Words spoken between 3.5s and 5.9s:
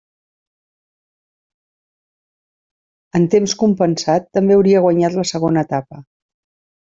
compensat també hauria guanyat la segona